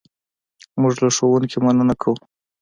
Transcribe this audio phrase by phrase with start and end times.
[0.81, 2.15] موږ له ښوونکي څخه مننه کوو.